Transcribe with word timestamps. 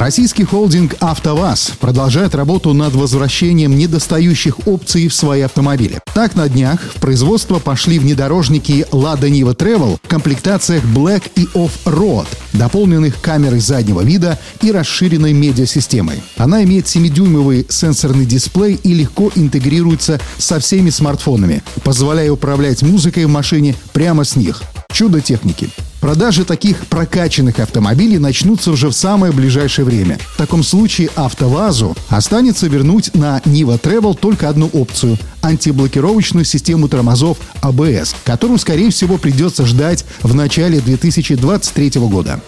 Российский 0.00 0.44
холдинг 0.44 0.94
«АвтоВАЗ» 1.00 1.72
продолжает 1.78 2.34
работу 2.34 2.72
над 2.72 2.94
возвращением 2.94 3.76
недостающих 3.76 4.66
опций 4.66 5.08
в 5.08 5.14
свои 5.14 5.42
автомобили. 5.42 6.00
Так, 6.14 6.34
на 6.34 6.48
днях 6.48 6.80
в 6.80 7.00
производство 7.02 7.58
пошли 7.58 7.98
внедорожники 7.98 8.86
«Лада 8.92 9.28
Нива 9.28 9.52
Travel» 9.52 9.98
в 10.02 10.08
комплектациях 10.08 10.84
Black 10.84 11.24
и 11.36 11.44
Off-Road, 11.52 12.26
дополненных 12.54 13.20
камерой 13.20 13.60
заднего 13.60 14.00
вида 14.00 14.38
и 14.62 14.72
расширенной 14.72 15.34
медиасистемой. 15.34 16.22
Она 16.38 16.64
имеет 16.64 16.86
7-дюймовый 16.86 17.66
сенсорный 17.68 18.24
дисплей 18.24 18.80
и 18.82 18.94
легко 18.94 19.30
интегрируется 19.34 20.18
со 20.38 20.60
всеми 20.60 20.88
смартфонами, 20.88 21.62
позволяя 21.84 22.32
управлять 22.32 22.82
музыкой 22.82 23.26
в 23.26 23.28
машине 23.28 23.74
прямо 23.92 24.24
с 24.24 24.34
них. 24.34 24.62
Чудо 24.90 25.20
техники. 25.20 25.68
Продажи 26.00 26.44
таких 26.44 26.86
прокачанных 26.86 27.58
автомобилей 27.58 28.18
начнутся 28.18 28.70
уже 28.70 28.88
в 28.88 28.92
самое 28.92 29.32
ближайшее 29.32 29.84
время. 29.84 30.18
В 30.34 30.38
таком 30.38 30.62
случае 30.62 31.10
АвтоВАЗу 31.14 31.94
останется 32.08 32.68
вернуть 32.68 33.14
на 33.14 33.42
Нива 33.44 33.74
Travel 33.74 34.18
только 34.18 34.48
одну 34.48 34.68
опцию– 34.72 35.18
антиблокировочную 35.42 36.44
систему 36.44 36.88
тормозов 36.88 37.38
ABS, 37.62 38.14
а 38.14 38.30
которую, 38.30 38.58
скорее 38.58 38.90
всего, 38.90 39.18
придется 39.18 39.66
ждать 39.66 40.04
в 40.22 40.34
начале 40.34 40.80
2023 40.80 41.90
года. 42.00 42.40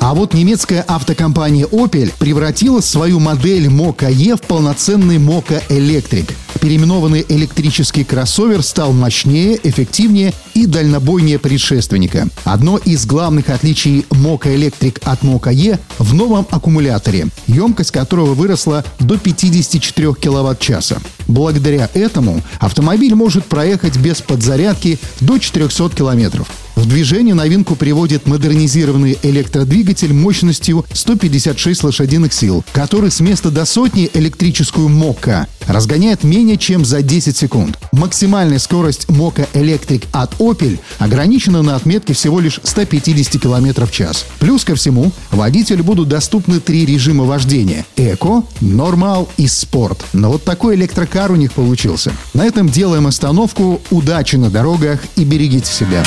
А 0.00 0.14
вот 0.14 0.32
немецкая 0.32 0.84
автокомпания 0.86 1.66
Opel 1.66 2.12
превратила 2.18 2.80
свою 2.80 3.18
модель 3.18 3.66
Mocha 3.66 4.12
E 4.12 4.36
в 4.36 4.42
полноценный 4.42 5.18
Mocha 5.18 5.60
Electric. 5.68 6.32
Переименованный 6.60 7.24
электрический 7.28 8.02
кроссовер 8.02 8.62
стал 8.62 8.92
мощнее, 8.92 9.60
эффективнее 9.62 10.34
и 10.54 10.66
дальнобойнее 10.66 11.38
предшественника. 11.38 12.28
Одно 12.44 12.78
из 12.78 13.06
главных 13.06 13.48
отличий 13.50 14.04
Mocha 14.10 14.54
Electric 14.54 15.00
от 15.04 15.22
Mocha 15.22 15.54
E 15.54 15.78
в 15.98 16.14
новом 16.14 16.46
аккумуляторе, 16.50 17.28
емкость 17.46 17.92
которого 17.92 18.34
выросла 18.34 18.84
до 18.98 19.18
54 19.18 20.14
кВт-часа. 20.14 20.98
Благодаря 21.28 21.88
этому 21.94 22.42
автомобиль 22.58 23.14
может 23.14 23.44
проехать 23.44 23.96
без 23.96 24.20
подзарядки 24.20 24.98
до 25.20 25.38
400 25.38 25.90
километров. 25.90 26.48
Движение 26.88 27.34
новинку 27.34 27.76
приводит 27.76 28.26
модернизированный 28.26 29.18
электродвигатель 29.22 30.14
мощностью 30.14 30.86
156 30.90 31.84
лошадиных 31.84 32.32
сил, 32.32 32.64
который 32.72 33.10
с 33.10 33.20
места 33.20 33.50
до 33.50 33.66
сотни 33.66 34.10
электрическую 34.14 34.88
МОККА 34.88 35.48
разгоняет 35.66 36.24
менее 36.24 36.56
чем 36.56 36.86
за 36.86 37.02
10 37.02 37.36
секунд. 37.36 37.78
Максимальная 37.92 38.58
скорость 38.58 39.06
МОККА 39.10 39.48
Electric 39.52 40.06
от 40.12 40.32
Opel 40.36 40.78
ограничена 40.98 41.60
на 41.60 41.76
отметке 41.76 42.14
всего 42.14 42.40
лишь 42.40 42.58
150 42.62 43.38
км 43.38 43.84
в 43.84 43.92
час. 43.92 44.24
Плюс 44.38 44.64
ко 44.64 44.74
всему, 44.74 45.12
водителю 45.30 45.84
будут 45.84 46.08
доступны 46.08 46.58
три 46.58 46.86
режима 46.86 47.24
вождения– 47.24 47.84
Эко, 47.96 48.44
Нормал 48.62 49.28
и 49.36 49.46
Спорт. 49.46 50.06
Но 50.14 50.30
вот 50.30 50.44
такой 50.44 50.74
электрокар 50.74 51.30
у 51.32 51.36
них 51.36 51.52
получился. 51.52 52.12
На 52.32 52.46
этом 52.46 52.70
делаем 52.70 53.06
остановку. 53.06 53.82
Удачи 53.90 54.36
на 54.36 54.48
дорогах 54.48 55.00
и 55.16 55.24
берегите 55.24 55.70
себя. 55.70 56.02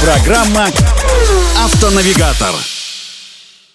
Программа 0.00 0.66
«Автонавигатор». 1.62 2.79